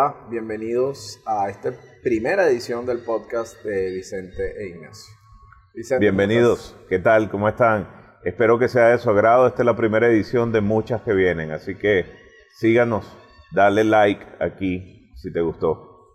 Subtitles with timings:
[0.00, 1.72] Hola, bienvenidos a esta
[2.04, 5.12] primera edición del podcast de Vicente e Ignacio.
[5.74, 7.28] Vicente, Bienvenidos, ¿qué tal?
[7.28, 8.16] ¿Cómo están?
[8.22, 9.48] Espero que sea de su agrado.
[9.48, 12.06] Esta es la primera edición de muchas que vienen, así que
[12.58, 13.12] síganos,
[13.50, 16.12] dale like aquí si te gustó.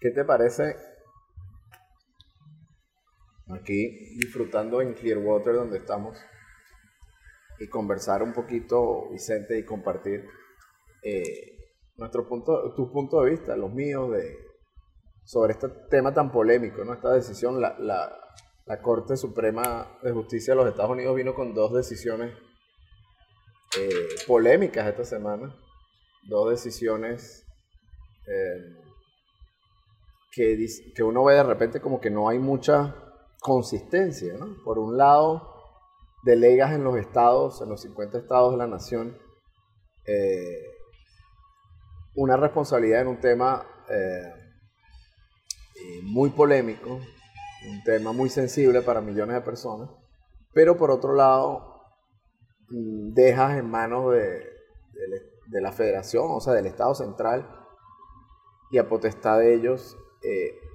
[0.00, 0.74] ¿Qué te parece
[3.56, 6.18] aquí disfrutando en Clearwater donde estamos
[7.60, 10.24] y conversar un poquito, Vicente, y compartir
[11.04, 11.55] eh,
[11.96, 14.36] nuestro punto, tu punto de vista, los míos, de,
[15.24, 16.94] sobre este tema tan polémico, ¿no?
[16.94, 18.12] Esta decisión, la, la,
[18.66, 22.32] la Corte Suprema de Justicia de los Estados Unidos vino con dos decisiones
[23.78, 25.54] eh, polémicas esta semana,
[26.28, 27.46] dos decisiones
[28.26, 28.76] eh,
[30.32, 32.94] que, que uno ve de repente como que no hay mucha
[33.40, 34.56] consistencia, ¿no?
[34.64, 35.54] Por un lado,
[36.24, 39.16] delegas en los estados, en los 50 estados de la nación,
[40.06, 40.75] eh,
[42.16, 44.32] una responsabilidad en un tema eh,
[45.76, 46.98] eh, muy polémico,
[47.68, 49.90] un tema muy sensible para millones de personas,
[50.52, 51.82] pero por otro lado,
[52.70, 54.54] mm, dejas en manos de,
[55.48, 57.48] la federación, o sea, del Estado central,
[58.70, 59.96] y a potestad de ellos,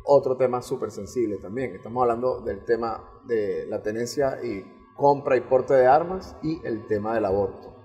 [0.05, 1.75] otro tema súper sensible también.
[1.75, 4.63] Estamos hablando del tema de la tenencia y
[4.95, 7.75] compra y porte de armas y el tema del aborto.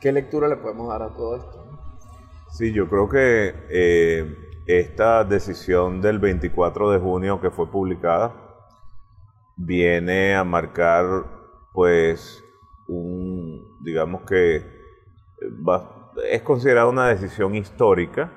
[0.00, 1.63] ¿Qué lectura le podemos dar a todo esto?
[2.56, 4.36] Sí, yo creo que eh,
[4.68, 8.32] esta decisión del 24 de junio que fue publicada
[9.56, 11.04] viene a marcar
[11.72, 12.44] pues
[12.86, 14.62] un, digamos que
[16.30, 18.32] es considerada una decisión histórica,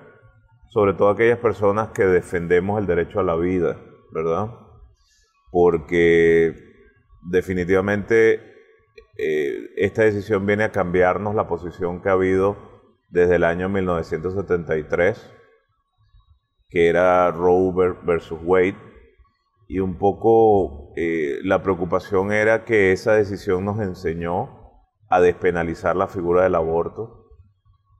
[0.69, 3.79] sobre todo aquellas personas que defendemos el derecho a la vida,
[4.11, 4.49] ¿verdad?
[5.51, 6.55] Porque
[7.21, 8.41] definitivamente
[9.15, 12.66] eh, esta decisión viene a cambiarnos la posición que ha habido
[13.09, 15.33] desde el año 1973,
[16.69, 18.77] que era Roe versus Wade,
[19.67, 24.57] y un poco eh, la preocupación era que esa decisión nos enseñó
[25.09, 27.25] a despenalizar la figura del aborto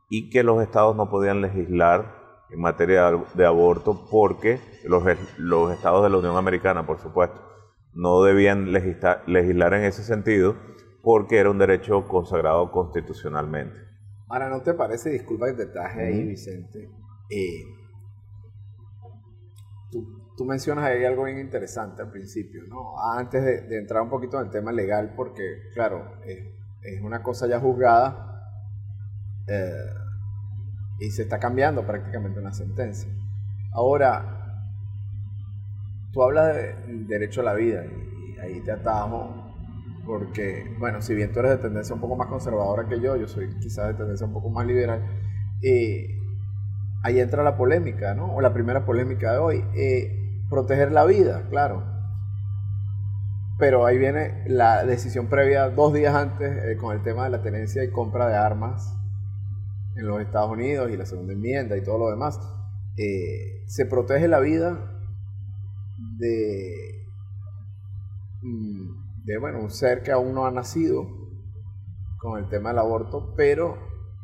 [0.10, 2.18] y que los estados no podían legislar
[2.50, 5.04] en materia de aborto porque los,
[5.38, 7.42] los estados de la Unión Americana, por supuesto,
[7.94, 10.56] no debían legislar, en ese sentido
[11.02, 13.87] porque era un derecho consagrado constitucionalmente.
[14.30, 16.90] Ahora, ¿no te parece, disculpa que te ahí, Vicente?
[17.30, 17.64] Eh,
[19.92, 23.02] tú, mencionas ahí algo bien interesante al principio, ¿no?
[23.02, 27.60] Antes de, entrar un poquito en el tema legal, porque, claro, es una cosa ya
[27.60, 28.28] juzgada
[29.48, 29.94] eh,
[31.00, 33.10] y se está cambiando prácticamente una sentencia.
[33.74, 34.62] Ahora,
[36.12, 39.47] tú hablas del derecho a la vida y ahí te atajo
[40.08, 43.28] porque, bueno, si bien tú eres de tendencia un poco más conservadora que yo, yo
[43.28, 45.06] soy quizás de tendencia un poco más liberal,
[45.62, 46.18] eh,
[47.04, 48.34] ahí entra la polémica, ¿no?
[48.34, 51.84] O la primera polémica de hoy, eh, proteger la vida, claro.
[53.60, 57.42] Pero ahí viene la decisión previa dos días antes eh, con el tema de la
[57.42, 58.96] tenencia y compra de armas
[59.98, 62.40] en los Estados Unidos y la segunda enmienda y todo lo demás.
[63.66, 64.80] se protege la vida
[66.18, 67.06] de,
[68.42, 71.06] mm, de bueno, un ser que aún no ha nacido
[72.18, 73.78] con el tema del aborto, pero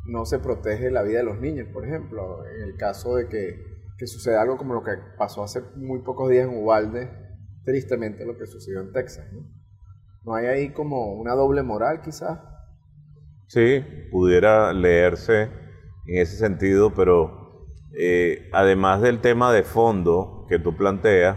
[0.06, 3.62] no se protege la vida de los niños, por ejemplo, en el caso de que,
[3.98, 7.10] que suceda algo como lo que pasó hace muy pocos días en Uvalde,
[7.64, 9.26] tristemente lo que sucedió en Texas.
[9.30, 9.46] ¿no?
[10.24, 12.40] ¿No hay ahí como una doble moral quizás?
[13.46, 15.50] Sí, pudiera leerse
[16.06, 17.66] en ese sentido, pero
[17.98, 21.36] eh, además del tema de fondo que tú planteas,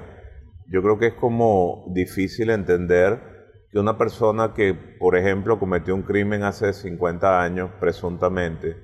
[0.69, 3.37] yo creo que es como difícil entender
[3.77, 8.75] que una persona que, por ejemplo, cometió un crimen hace 50 años, presuntamente,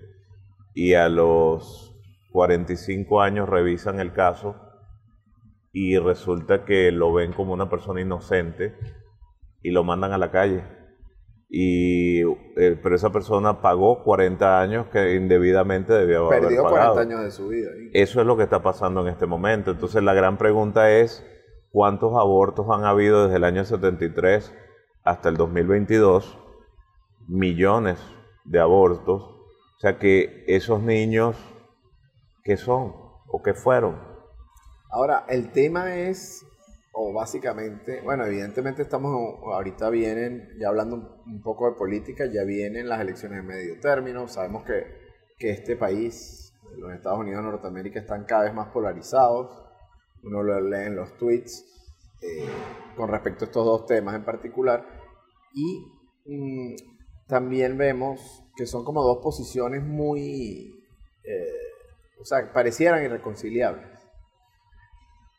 [0.76, 2.00] y a los
[2.32, 4.56] 45 años revisan el caso
[5.72, 8.76] y resulta que lo ven como una persona inocente
[9.64, 10.64] y lo mandan a la calle.
[11.50, 17.24] Y, eh, pero esa persona pagó 40 años que indebidamente debía haber Perdió 40 años
[17.24, 17.72] de su vida.
[17.94, 19.72] Eso es lo que está pasando en este momento.
[19.72, 21.26] Entonces la gran pregunta es
[21.72, 24.54] cuántos abortos han habido desde el año 73
[25.04, 26.38] hasta el 2022,
[27.28, 28.00] millones
[28.46, 29.24] de abortos.
[29.24, 31.36] O sea que esos niños,
[32.44, 32.94] ¿qué son
[33.28, 34.00] o qué fueron?
[34.90, 36.46] Ahora, el tema es,
[36.94, 42.88] o básicamente, bueno, evidentemente estamos, ahorita vienen, ya hablando un poco de política, ya vienen
[42.88, 44.86] las elecciones de medio término, sabemos que,
[45.38, 49.64] que este país, los Estados Unidos de Norteamérica, están cada vez más polarizados
[50.24, 51.66] uno lo lee en los tweets
[52.24, 52.48] eh,
[52.96, 54.88] con respecto a estos dos temas en particular.
[55.54, 55.86] Y
[56.26, 56.76] mm,
[57.28, 60.86] también vemos que son como dos posiciones muy,
[61.24, 61.48] eh,
[62.20, 63.88] o sea, parecieran irreconciliables.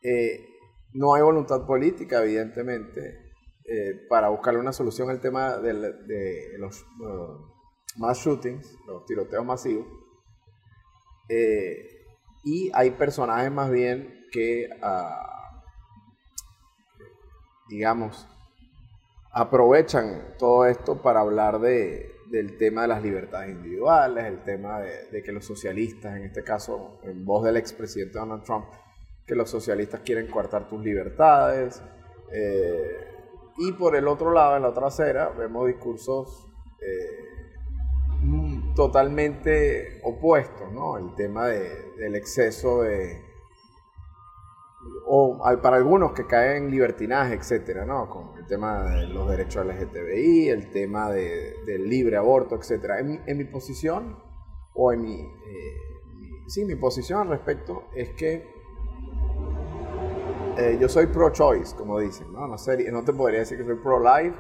[0.03, 0.47] Eh,
[0.93, 3.33] no hay voluntad política, evidentemente,
[3.65, 9.87] eh, para buscarle una solución al tema de, los uh, mass shootings, los tiroteos masivos.
[12.45, 15.44] y hay personajes más bien que, ah,
[17.69, 18.29] digamos,
[19.33, 25.23] aprovechan todo esto para hablar de, del tema de las libertades individuales, el tema de,
[25.23, 28.67] que los socialistas, en este caso, en voz del expresidente Donald Trump,
[29.27, 31.83] que los socialistas quieren coartar tus libertades.
[32.33, 33.09] Eh,
[33.59, 36.47] y por el otro lado, en la otra acera, vemos discursos
[36.81, 37.25] eh,
[38.75, 40.99] totalmente opuestos, ¿no?
[40.99, 43.21] El tema del exceso de,
[45.07, 48.09] o para algunos que caen en libertinaje, etcétera, ¿no?
[48.09, 52.99] Con el tema de los derechos LGTBI, el tema del libre aborto, etcétera.
[53.01, 54.19] En, mi posición,
[54.75, 55.77] o en mi, eh,
[56.47, 58.55] sí, mi posición al respecto es que
[60.57, 62.47] eh, yo soy pro-choice, como dicen, ¿no?
[62.47, 64.37] No, sé, no te podría decir que soy pro-life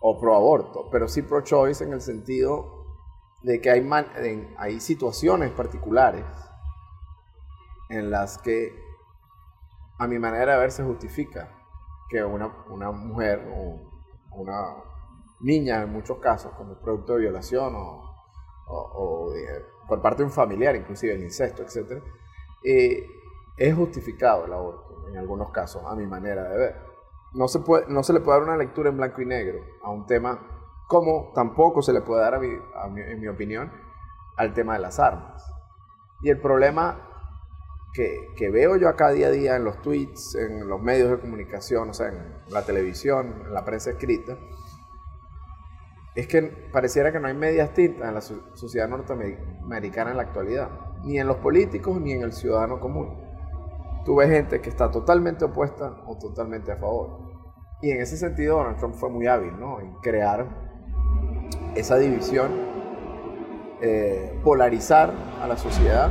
[0.00, 2.84] o pro-aborto, pero sí pro-choice en el sentido
[3.42, 3.88] de que hay,
[4.58, 6.24] hay situaciones particulares
[7.88, 8.85] en las que
[9.98, 11.48] a mi manera de ver se justifica
[12.08, 12.48] que una,
[12.92, 13.80] mujer o
[14.32, 14.76] una
[15.40, 19.32] niña en muchos casos como producto de violación o,
[19.88, 22.02] por parte de un familiar, inclusive el incesto, etc.,
[22.64, 23.06] eh,
[23.56, 26.76] es justificado el aborto en algunos casos, a mi manera de ver.
[27.32, 29.90] No se, puede, no se le puede dar una lectura en blanco y negro a
[29.90, 30.40] un tema
[30.88, 33.72] como tampoco se le puede dar, en mi opinión,
[34.36, 35.44] al tema de las armas.
[36.22, 37.05] Y el problema
[37.96, 41.90] que, veo yo acá día a día en los tweets, en los medios de comunicación,
[41.90, 42.18] o sea, en
[42.50, 44.36] la televisión, en la prensa escrita,
[46.14, 50.70] es que pareciera que no hay medias tintas en la sociedad norteamericana en la actualidad,
[51.04, 53.22] ni en los políticos ni en el ciudadano común.
[54.04, 57.18] Tú ves gente que está totalmente opuesta o totalmente a favor.
[57.82, 59.80] Y en ese sentido Donald Trump fue muy hábil, ¿no?
[59.80, 60.46] En crear
[61.74, 62.50] esa división,
[63.82, 65.12] eh, polarizar
[65.42, 66.10] a la sociedad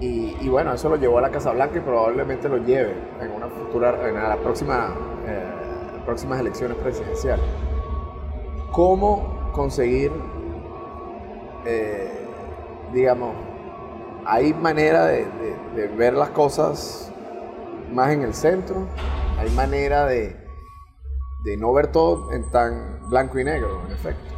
[0.00, 3.48] y, bueno, eso lo llevó a la Casa Blanca y probablemente lo lleve en una
[3.48, 4.94] futura, en la próxima,
[5.26, 5.44] eh,
[6.06, 7.44] próximas elecciones presidenciales.
[8.70, 10.12] ¿Cómo conseguir,
[11.66, 12.12] eh,
[12.92, 13.34] digamos,
[14.24, 15.26] hay manera de,
[15.96, 17.12] ver las cosas
[17.92, 18.86] más en el centro?
[19.38, 20.36] Hay manera de,
[21.44, 24.34] de no ver todo en tan blanco y negro, en efecto.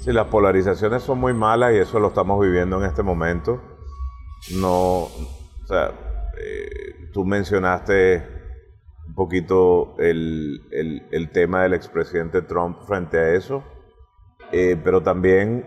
[0.00, 3.73] Sí, las polarizaciones son muy malas y eso lo estamos viviendo en este momento
[4.52, 5.92] no, o sea,
[6.38, 8.22] eh, tú mencionaste
[9.06, 10.62] un poquito el,
[11.10, 13.64] el, tema del expresidente Trump frente a eso,
[14.52, 15.64] eh, pero también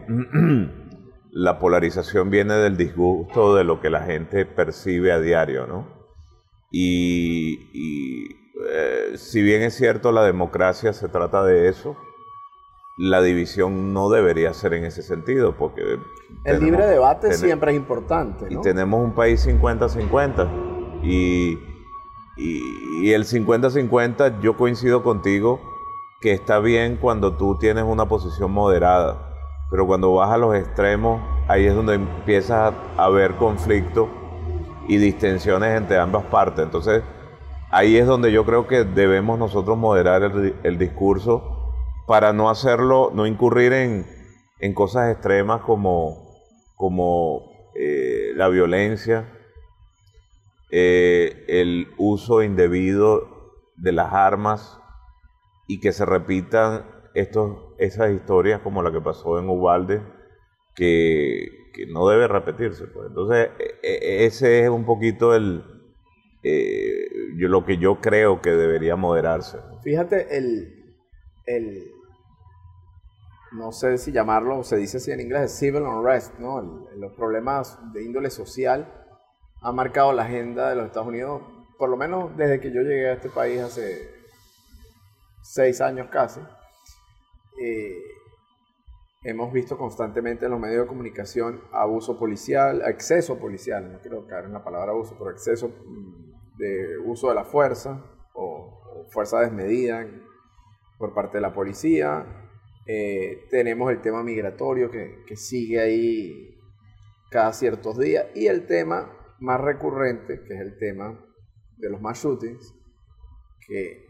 [1.31, 5.87] la polarización viene del disgusto de lo que la gente percibe a diario, ¿no?
[6.71, 8.29] Y,
[8.69, 11.95] eh, si bien es cierto la democracia se trata de eso,
[12.97, 15.99] la división no debería ser en ese sentido, porque...
[16.43, 18.47] El libre debate siempre es importante.
[18.49, 21.03] Y tenemos un país 50-50.
[21.03, 21.59] Y,
[22.35, 25.61] y, el 50-50 yo coincido contigo
[26.19, 29.35] que está bien cuando tú tienes una posición moderada,
[29.69, 34.09] pero cuando vas a los extremos, ahí es donde empiezas a haber conflicto
[34.87, 36.65] y distensiones entre ambas partes.
[36.65, 37.03] Entonces,
[37.69, 41.56] ahí es donde yo creo que debemos nosotros moderar el, el discurso
[42.07, 44.07] para no hacerlo, no incurrir en,
[44.59, 46.39] en cosas extremas como,
[46.75, 49.29] como eh, la violencia,
[50.71, 54.79] eh, el uso indebido de las armas
[55.67, 60.01] y que se repitan estos, esas historias como la que pasó en Ubalde,
[60.75, 62.87] que, que no debe repetirse.
[62.87, 63.07] Pues.
[63.09, 65.61] Entonces, e, e, ese es un poquito el,
[66.41, 69.57] eh, yo, lo que yo creo que debería moderarse.
[69.83, 70.95] Fíjate, el,
[71.45, 71.91] el,
[73.51, 76.87] no sé si llamarlo, se dice así en inglés, civil unrest, ¿no?
[76.95, 78.93] los problemas de índole social
[79.61, 81.41] han marcado la agenda de los Estados Unidos,
[81.77, 84.09] por lo menos desde que yo llegué a este país hace
[85.41, 86.41] seis años casi.
[87.61, 88.03] Eh,
[89.23, 94.45] hemos visto constantemente en los medios de comunicación abuso policial, exceso policial, no quiero caer
[94.45, 99.39] en la palabra abuso, pero exceso mm, de uso de la fuerza o, o fuerza
[99.39, 100.05] desmedida
[100.97, 102.46] por parte de la policía,
[102.87, 106.57] eh, tenemos el tema migratorio que, sigue ahí
[107.29, 108.27] cada ciertos días.
[108.33, 111.19] Y el tema más recurrente, que es el tema
[111.77, 112.73] de los mass shootings,
[113.67, 114.05] que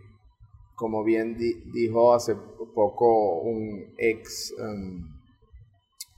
[0.75, 5.03] como bien dijo hace poco un ex um,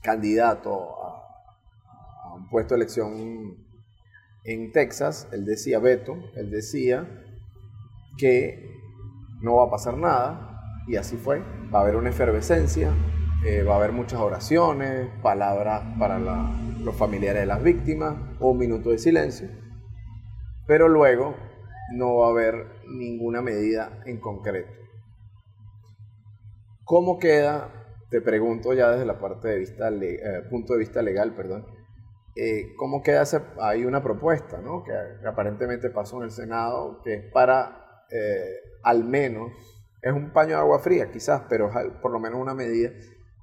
[0.02, 0.96] candidato
[2.50, 3.56] puesto de elección
[4.44, 7.08] en Texas, él decía, Beto, él decía
[8.18, 8.78] que
[9.42, 10.49] no va a pasar nada,
[10.86, 11.42] y así fue.
[11.72, 12.92] Va a haber una efervescencia,
[13.44, 18.90] eh, va a haber muchas oraciones, palabras para los familiares de las víctimas, un minuto
[18.90, 19.48] de silencio,
[20.66, 21.34] pero luego
[21.94, 24.72] no va a haber ninguna medida en concreto.
[26.84, 27.70] ¿Cómo queda?
[28.10, 31.66] Te pregunto ya desde la parte de vista eh, punto de vista legal, perdón.
[32.36, 33.24] Eh, ¿Cómo queda?
[33.60, 34.82] hay una propuesta, ¿no?
[34.82, 34.92] Que,
[35.26, 37.76] aparentemente pasó en el Senado, que es para
[38.82, 39.52] al menos,
[40.02, 42.90] es un paño de agua fría quizás, pero por lo menos una medida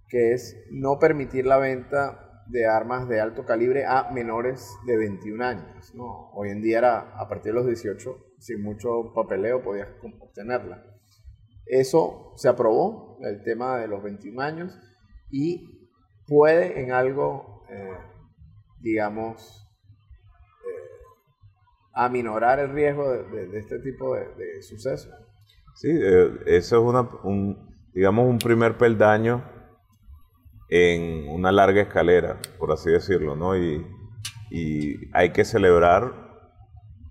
[0.07, 5.43] que es no permitir la venta de armas de alto calibre a menores de 21
[5.43, 5.93] años.
[5.93, 6.31] ¿no?
[6.31, 10.83] Hoy en día era a partir de los 18, sin mucho papeleo podías obtenerla.
[11.65, 14.79] Eso se aprobó, el tema de los 21 años,
[15.29, 15.89] y
[16.25, 17.97] puede en algo, eh,
[18.79, 19.67] digamos,
[20.65, 20.89] eh,
[21.93, 25.13] aminorar el riesgo de, este tipo de, sucesos.
[25.77, 27.55] Sí, eh, eso es una, un,
[27.93, 29.43] digamos, un primer peldaño
[30.69, 33.55] en una larga escalera, por así decirlo, ¿no?
[33.55, 33.85] Y,
[34.49, 36.13] y hay que celebrar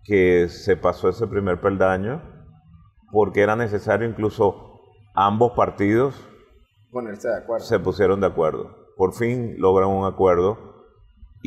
[0.02, 2.20] que se pasó ese primer peldaño
[3.12, 4.80] porque era necesario incluso
[5.14, 6.14] ambos partidos
[6.90, 7.64] ponerse de acuerdo.
[7.64, 8.75] Se pusieron de acuerdo.
[8.96, 10.75] Por fin logran un acuerdo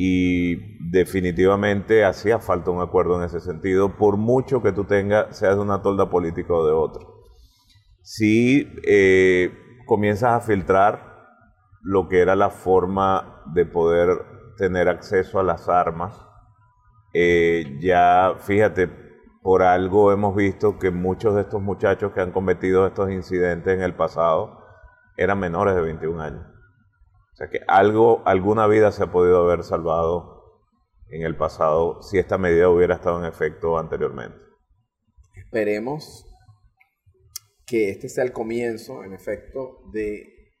[0.02, 5.56] y definitivamente hacía falta un acuerdo en ese sentido, por mucho que tú tengas, seas
[5.56, 7.20] de una tolda política o de otro.
[8.00, 9.52] Si eh,
[9.84, 11.26] comienzas a filtrar
[11.82, 14.24] lo que era la forma de poder
[14.56, 16.18] tener acceso a las armas,
[17.12, 18.88] eh, ya fíjate,
[19.42, 23.82] por algo hemos visto que muchos de estos muchachos que han cometido estos incidentes en
[23.82, 24.64] el pasado
[25.18, 26.49] eran menores de 21 años.
[27.40, 30.60] Sea que algo, alguna vida se ha podido haber salvado
[31.08, 34.36] en el pasado si esta medida hubiera estado en efecto anteriormente.
[35.34, 36.26] Esperemos
[37.66, 40.52] que este sea el comienzo, en efecto, de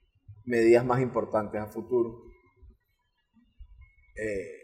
[0.46, 2.22] medidas más importantes a futuro.
[4.16, 4.60] Eh,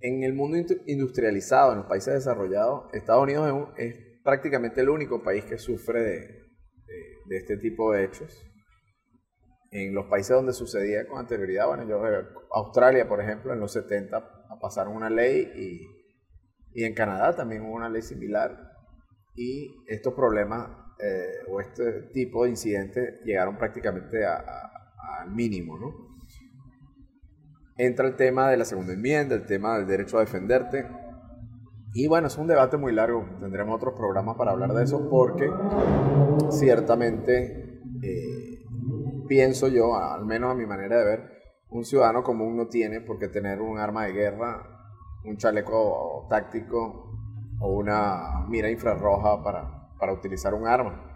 [0.00, 5.44] en el mundo industrializado, en los países desarrollados, Estados Unidos es, prácticamente el único país
[5.44, 8.44] que sufre de, este tipo de hechos.
[9.70, 12.02] En los países donde sucedía con anterioridad, bueno, yo,
[12.52, 15.50] Australia, por ejemplo, en los 70 pasaron una ley
[16.74, 18.56] y, en Canadá también hubo una ley similar.
[19.34, 20.68] Y estos problemas
[21.00, 26.08] eh, o este tipo de incidentes llegaron prácticamente al mínimo, ¿no?
[27.78, 30.86] entra el tema de la segunda enmienda, el tema del derecho a defenderte.
[31.94, 35.50] Y bueno, es un debate muy largo, tendremos otros programas para hablar de eso porque
[36.50, 38.47] ciertamente eh,
[39.28, 41.38] pienso yo, al menos a mi manera de ver,
[41.70, 44.66] un ciudadano común no tiene por qué tener un arma de guerra,
[45.24, 47.12] un chaleco táctico
[47.60, 51.08] o una mira infrarroja para, para utilizar un arma.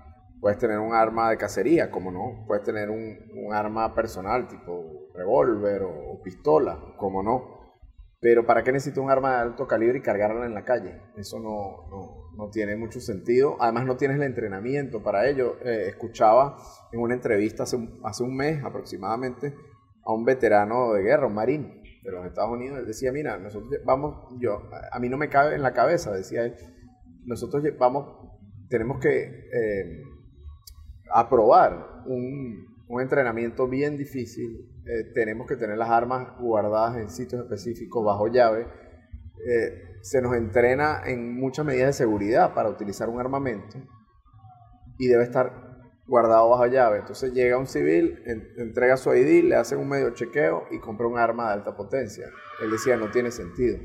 [0.42, 2.44] Puedes tener un arma de cacería, como no.
[2.48, 7.60] Puedes tener un, arma personal, tipo revólver o, pistola, como no.
[8.20, 11.00] Pero ¿para qué necesito un arma de alto calibre y cargarla en la calle?
[11.16, 13.56] Eso no, no tiene mucho sentido.
[13.60, 15.56] Además no tienes el entrenamiento para ello.
[15.64, 16.56] Eh, escuchaba
[16.92, 17.76] en una entrevista hace
[18.24, 19.54] un, mes aproximadamente
[20.04, 22.78] a un veterano de guerra, un marín de los Estados Unidos.
[22.78, 26.44] Él decía, mira, nosotros vamos, yo, a mí no me cabe en la cabeza, decía
[26.44, 26.54] él,
[27.24, 28.30] nosotros vamos,
[28.68, 30.02] tenemos que eh,
[31.12, 32.70] aprobar un,
[33.00, 38.66] entrenamiento bien difícil eh, tenemos que tener las armas guardadas en sitios específicos bajo llave.
[40.02, 43.78] Se nos entrena en muchas medidas de seguridad para utilizar un armamento
[44.98, 45.72] y debe estar
[46.06, 46.98] guardado bajo llave.
[46.98, 48.18] Entonces llega un civil,
[48.56, 52.26] entrega su ID, le hacen un medio chequeo y compra un arma de alta potencia.
[52.60, 53.78] Él decía, no tiene sentido.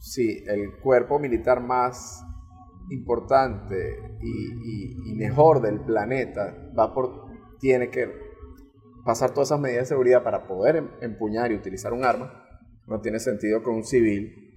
[0.00, 2.24] Si el cuerpo militar más
[2.90, 7.26] importante y, mejor del planeta va por,
[7.58, 8.08] tiene que
[9.04, 12.44] pasar todas esas medidas de seguridad para poder em, empuñar y utilizar un arma,
[12.86, 14.47] no tiene sentido que un civil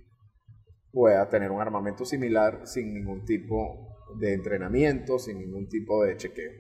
[0.92, 6.52] pueda tener un armamento similar sin ningún tipo de entrenamiento, sin ningún tipo de chequeo,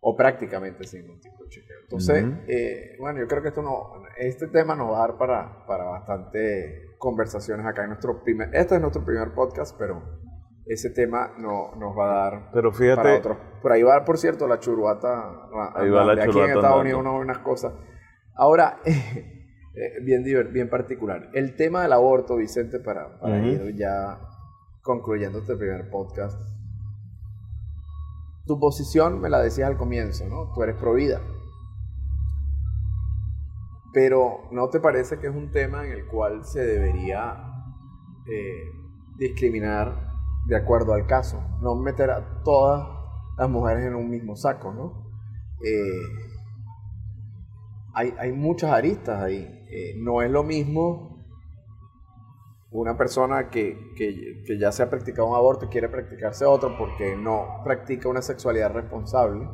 [0.00, 1.76] o prácticamente sin ningún tipo de chequeo.
[1.82, 5.66] Entonces, eh, bueno, yo creo que esto no, este tema nos va a dar para,
[5.66, 10.02] para bastante conversaciones acá en nuestro primer, este es nuestro primer podcast, pero
[10.66, 13.38] ese tema no, nos va a dar Pero fíjate, para otro.
[13.62, 15.48] Por ahí va, por cierto, la churuata.
[15.74, 17.72] Ahí va la aquí en Estados Unidos unas cosas.
[18.34, 18.80] Ahora,
[19.76, 21.28] eh, bien, bien particular.
[21.34, 24.18] El tema del aborto, Vicente, para, para ir ya
[24.80, 26.40] concluyendo este primer podcast.
[28.46, 30.52] Tu posición me la decías al comienzo, ¿no?
[30.54, 31.20] Tú eres pro vida.
[33.92, 37.36] Pero ¿no te parece que es un tema en el cual se debería
[38.26, 38.70] eh,
[39.18, 40.10] discriminar
[40.46, 41.42] de acuerdo al caso?
[41.60, 42.86] No meter a todas
[43.36, 45.06] las mujeres en un mismo saco, ¿no?
[45.62, 46.35] Eh,
[47.96, 49.64] hay, muchas aristas ahí.
[49.70, 51.24] Eh, no es lo mismo
[52.70, 56.76] una persona que, que, que, ya se ha practicado un aborto y quiere practicarse otro
[56.76, 59.48] porque no practica una sexualidad responsable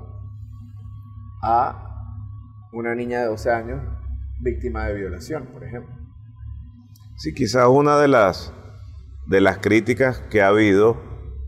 [1.43, 1.89] a
[2.73, 3.81] una niña de 12 años
[4.41, 5.95] víctima de violación, por ejemplo.
[7.17, 8.53] Sí, quizás una de las,
[9.27, 10.97] de las críticas que ha habido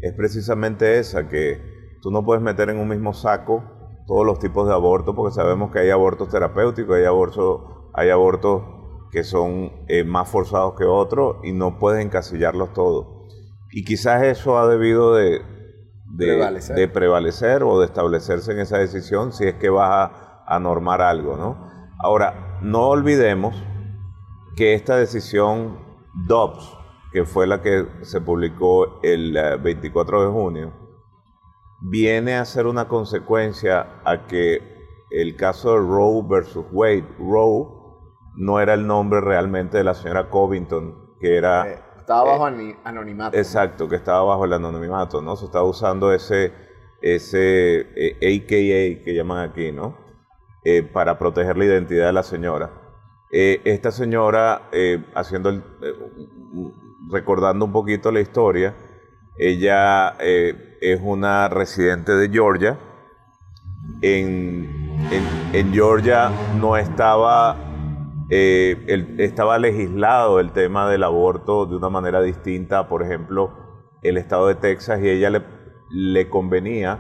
[0.00, 1.60] es precisamente esa, que
[2.02, 3.73] tú no puedes meter en un mismo saco
[4.06, 8.62] todos los tipos de abortos, porque sabemos que hay abortos terapéuticos, hay abortos, hay abortos
[9.10, 13.06] que son eh, más forzados que otros y no puedes encasillarlos todos.
[13.70, 15.40] Y quizás eso ha debido de,
[16.04, 16.76] de, prevalecer.
[16.76, 21.00] de prevalecer o de establecerse en esa decisión si es que vas a, a normar
[21.00, 21.68] algo, ¿no?
[21.98, 23.54] Ahora, no olvidemos
[24.56, 25.78] que esta decisión
[26.26, 26.76] Dobbs,
[27.12, 30.72] que fue la que se publicó el 24 eh, de junio,
[31.84, 34.60] viene a ser una consecuencia a que
[35.10, 37.66] el caso de Roe versus Wade, Roe
[38.36, 41.68] no era el nombre realmente de la señora Covington, que era...
[41.68, 43.36] Eh, estaba bajo eh, anonimato.
[43.36, 45.36] Exacto, que estaba bajo el anonimato, ¿no?
[45.36, 46.52] Se estaba usando ese,
[47.00, 47.86] ese
[48.16, 50.04] AKA que llaman aquí, ¿no?
[50.66, 52.70] Eh, para proteger la identidad de la señora.
[53.30, 55.62] Eh, esta señora, eh, haciendo
[57.10, 58.74] recordando un poquito la historia,
[59.36, 60.16] ella
[60.84, 62.78] es una residente de Georgia.
[64.02, 64.68] En,
[65.52, 67.56] en, Georgia no estaba,
[68.28, 73.52] estaba legislado el tema del aborto de una manera distinta, por ejemplo,
[74.02, 75.42] el estado de Texas, y ella le,
[75.90, 76.98] le convenía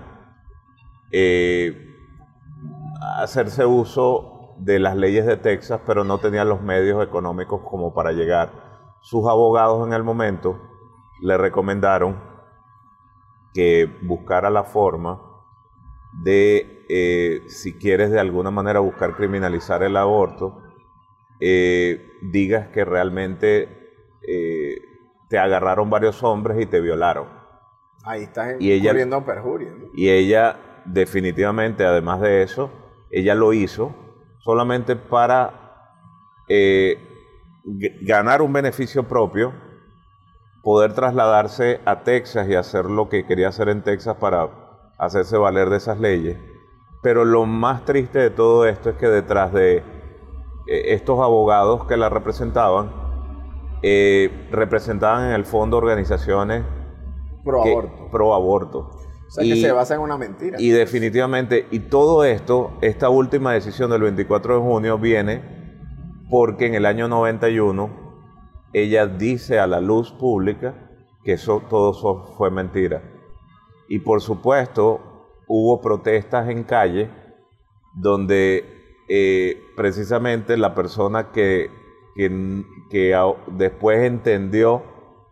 [3.18, 8.12] hacerse uso de las leyes de Texas, pero no tenía los medios económicos como para
[8.12, 8.50] llegar.
[9.02, 10.58] Sus abogados en el momento
[11.20, 12.33] le recomendaron
[13.54, 15.22] que buscara la forma
[16.22, 20.60] de, eh, si quieres de alguna manera buscar criminalizar el aborto,
[21.40, 23.68] eh, digas que realmente
[24.26, 24.76] eh,
[25.28, 27.28] te agarraron varios hombres y te violaron.
[28.04, 28.92] Ahí estás y ella,
[29.24, 29.90] perjurio.
[29.94, 32.70] Y ella definitivamente, además de eso,
[33.10, 33.94] ella lo hizo
[34.40, 35.60] solamente para
[38.02, 39.54] ganar un beneficio propio,
[40.64, 44.48] poder trasladarse a Texas y hacer lo que quería hacer en Texas para
[44.98, 46.38] hacerse valer de esas leyes.
[47.02, 49.82] Pero lo más triste de todo esto es que detrás de eh,
[50.66, 52.90] estos abogados que la representaban,
[53.82, 56.64] eh, representaban en el fondo organizaciones
[57.44, 58.10] pro aborto.
[58.10, 58.90] pro aborto
[59.26, 60.56] o sea, que se basa en una mentira.
[60.58, 65.42] Y definitivamente, y todo esto, esta última decisión del 24 de junio viene
[66.30, 68.03] porque en el año 91
[68.74, 70.74] ella dice a la luz pública
[71.22, 73.02] que eso, todo eso fue mentira.
[73.88, 75.00] Y por supuesto,
[75.46, 77.10] hubo protestas en calle
[77.94, 78.64] donde
[79.08, 81.70] eh, precisamente la persona que,
[82.16, 84.82] que, que después entendió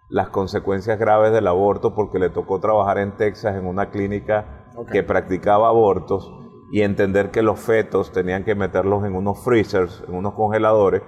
[0.08, 5.02] las consecuencias graves del aborto porque le tocó trabajar en Texas en una clínica que
[5.02, 6.30] practicaba abortos
[6.70, 11.02] y entender que los fetos tenían que meterlos en unos freezers, en unos congeladores.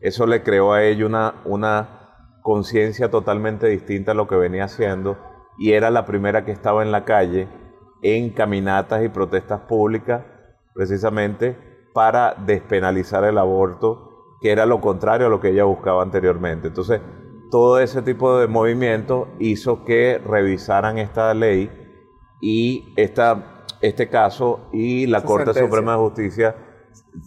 [0.00, 5.18] Eso le creó a ella una, una conciencia totalmente distinta a lo que venía haciendo
[5.58, 7.48] y era la primera que estaba en la calle
[8.02, 10.22] en caminatas y protestas públicas
[10.74, 11.56] precisamente
[11.94, 16.68] para despenalizar el aborto, que era lo contrario a lo que ella buscaba anteriormente.
[16.68, 17.00] Entonces,
[17.50, 21.70] todo ese tipo de movimientos hizo que revisaran esta ley
[22.40, 26.56] y esta, este caso y la Corte Suprema de Justicia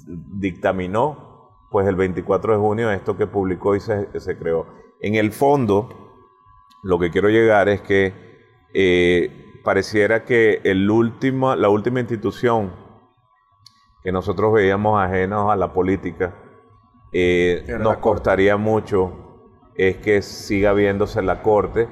[0.06, 1.29] dictaminó
[1.72, 4.68] pues el 24 de junio esto que publicó y se, creó.
[5.02, 5.90] En el fondo,
[6.84, 8.14] lo que quiero llegar es que
[8.74, 12.72] eh, pareciera que el la última institución
[14.04, 16.34] que nosotros veíamos ajenos a la política
[17.12, 21.88] eh, nos costaría mucho es que siga viéndose la Corte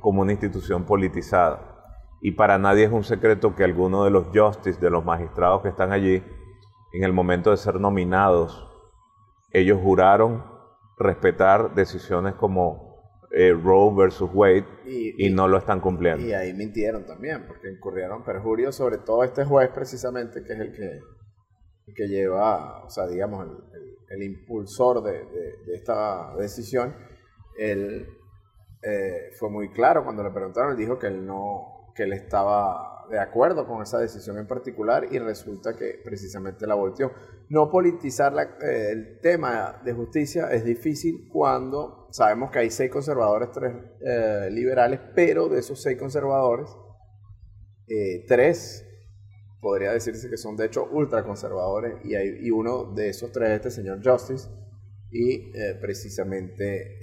[0.00, 1.70] como una institución politizada.
[2.20, 5.68] Y para nadie es un secreto que algunos de los justices, de los magistrados que
[5.68, 6.22] están allí,
[6.92, 8.69] en el momento de ser nominados,
[9.52, 10.44] ellos juraron
[10.98, 12.90] respetar decisiones como
[13.30, 16.24] eh, Roe versus Wade y, no lo están cumpliendo.
[16.26, 20.72] Y ahí mintieron también, porque incurrieron perjurio sobre todo este juez precisamente, que es el
[20.72, 21.00] que,
[21.94, 23.46] que lleva, o sea, digamos,
[24.10, 25.22] el, impulsor de
[25.72, 26.92] esta decisión
[27.60, 28.06] él
[28.82, 33.06] eh, fue muy claro cuando le preguntaron, él dijo que él no, que él estaba
[33.10, 37.12] de acuerdo con esa decisión en particular y resulta que precisamente la volteó.
[37.50, 38.32] No politizar
[38.62, 43.74] eh, el tema de justicia es difícil cuando sabemos que hay seis conservadores, tres
[44.06, 46.70] eh, liberales, pero de esos seis conservadores,
[47.88, 48.86] eh, tres
[49.60, 53.56] podría decirse que son de hecho ultraconservadores y, hay, y uno de esos tres es
[53.56, 54.48] este señor Justice
[55.10, 56.98] y precisamente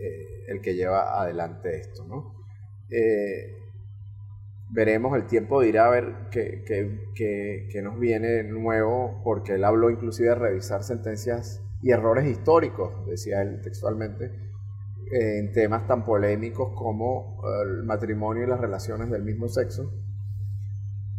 [0.48, 2.34] el que lleva adelante esto, ¿no?
[4.70, 6.64] Veremos, el tiempo dirá a ver qué,
[7.16, 13.42] qué, nos viene nuevo, porque él habló inclusive de revisar sentencias y errores históricos, decía
[13.42, 19.48] él textualmente, eh, en temas tan polémicos como el matrimonio y las relaciones del mismo
[19.48, 19.94] sexo,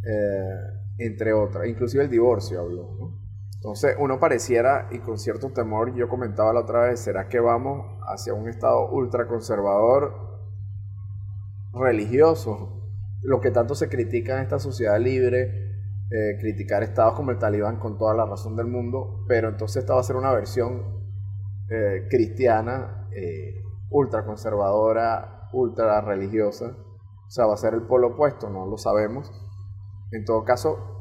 [0.05, 3.19] eh, entre otras, inclusive el divorcio habló.
[3.55, 7.99] Entonces uno pareciera, y con cierto temor, yo comentaba la otra vez, ¿será que vamos
[8.07, 10.13] hacia un estado ultraconservador
[11.73, 12.78] religioso?
[13.23, 15.79] Lo que tanto se critica en esta sociedad libre,
[16.11, 19.95] eh, criticar estados como el talibán con toda la razón del mundo, pero entonces esta
[19.95, 20.99] va a ser una versión
[21.69, 26.77] eh, cristiana, eh, ultra conservadora, ultra religiosa,
[27.27, 29.31] o sea, va a ser el polo opuesto, no lo sabemos.
[30.13, 30.99] En todo caso,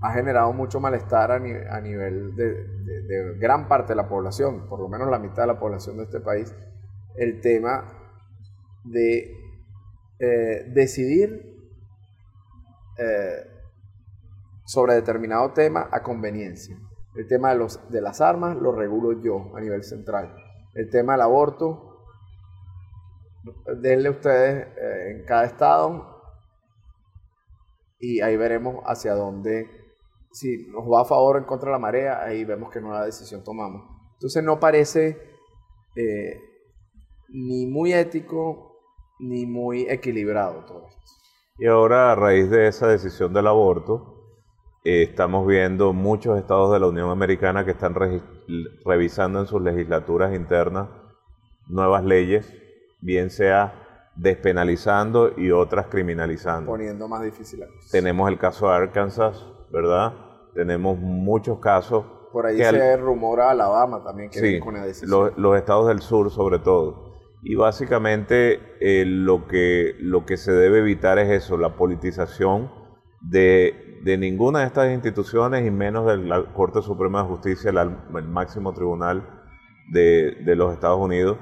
[0.00, 5.08] ha generado mucho malestar a, nivel de, gran parte de la población, por lo menos
[5.10, 6.54] la mitad de la población de este país,
[7.16, 7.84] el tema
[8.84, 9.45] de
[10.18, 11.42] eh, decidir
[12.96, 13.46] eh,
[14.64, 16.74] sobre determinado tema a conveniencia.
[17.14, 20.34] El tema de, los, de las armas lo regulo yo a nivel central.
[20.72, 22.02] El tema del aborto,
[23.82, 26.16] denle ustedes eh, en cada estado
[27.98, 29.68] y ahí veremos hacia dónde,
[30.32, 33.04] si nos va a favor o en contra de la marea, ahí vemos qué nueva
[33.04, 33.82] decisión tomamos.
[34.14, 35.18] Entonces no parece
[37.28, 38.75] ni muy ético
[39.18, 41.12] ni muy equilibrado todo esto.
[41.58, 44.16] Y ahora, a raíz de esa decisión del aborto,
[44.84, 47.94] eh, estamos viendo muchos estados de la Unión Americana que están
[48.84, 50.88] revisando en sus legislaturas internas
[51.68, 52.52] nuevas leyes,
[53.00, 53.82] bien sea
[54.14, 56.70] despenalizando y otras criminalizando.
[56.70, 60.14] Poniendo más difícil la Tenemos el caso de Arkansas, ¿verdad?
[60.54, 62.04] Tenemos muchos casos.
[62.32, 65.32] Por ahí se rumora Alabama también que sí, con la decisión.
[65.36, 67.05] los estados del sur sobre todo.
[67.48, 72.72] Y básicamente eh, lo, que, lo que se debe evitar es eso, la politización
[73.20, 78.24] de, de ninguna de estas instituciones y menos de la Corte Suprema de Justicia, el,
[78.24, 79.44] máximo tribunal
[79.92, 81.38] de, de los Estados Unidos.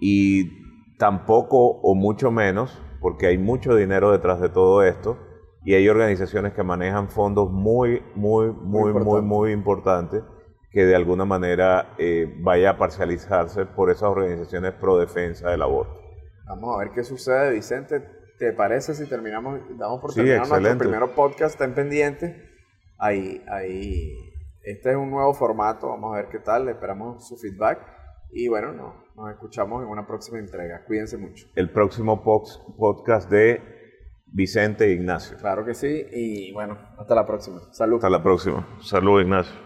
[0.00, 5.18] Y tampoco, o mucho menos, porque hay mucho dinero detrás de todo esto,
[5.64, 10.24] y hay organizaciones que manejan fondos muy, muy, muy, muy, muy, importantes
[10.74, 15.94] que de alguna manera eh, vaya a parcializarse por esas organizaciones pro defensa del aborto.
[16.46, 18.00] Vamos a ver qué sucede, Vicente.
[18.40, 22.50] ¿Te parece si terminamos, damos por sí, terminado nuestro primer podcast, está en pendiente?
[22.98, 24.18] Ahí, ahí,
[24.62, 27.78] este es un nuevo formato, vamos a ver qué tal, esperamos su feedback
[28.32, 30.84] y bueno, no, nos escuchamos en una próxima entrega.
[30.86, 31.46] Cuídense mucho.
[31.54, 33.62] El próximo podcast de
[34.26, 35.36] Vicente e Ignacio.
[35.36, 37.60] Claro que sí, y bueno, hasta la próxima.
[37.70, 37.98] Salud.
[37.98, 38.66] Hasta la próxima.
[38.80, 39.63] Salud, Ignacio.